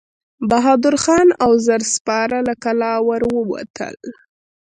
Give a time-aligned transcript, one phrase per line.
[0.49, 3.95] بهادر خان او زر سپاره له کلا ور ووتل.